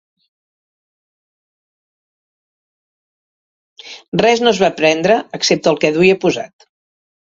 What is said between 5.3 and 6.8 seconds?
excepte el que duia posat.